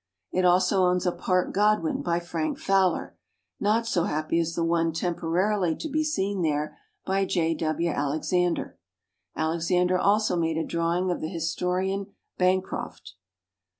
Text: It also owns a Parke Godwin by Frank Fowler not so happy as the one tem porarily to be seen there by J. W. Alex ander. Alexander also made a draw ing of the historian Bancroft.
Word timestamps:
It 0.31 0.45
also 0.45 0.85
owns 0.87 1.05
a 1.05 1.11
Parke 1.11 1.53
Godwin 1.53 2.01
by 2.01 2.19
Frank 2.19 2.57
Fowler 2.57 3.15
not 3.59 3.85
so 3.85 4.05
happy 4.05 4.39
as 4.39 4.55
the 4.55 4.65
one 4.65 4.93
tem 4.93 5.13
porarily 5.13 5.77
to 5.79 5.87
be 5.87 6.03
seen 6.03 6.41
there 6.41 6.75
by 7.05 7.23
J. 7.23 7.53
W. 7.53 7.87
Alex 7.91 8.33
ander. 8.33 8.79
Alexander 9.35 9.99
also 9.99 10.35
made 10.35 10.57
a 10.57 10.65
draw 10.65 10.97
ing 10.97 11.11
of 11.11 11.21
the 11.21 11.29
historian 11.29 12.07
Bancroft. 12.39 13.13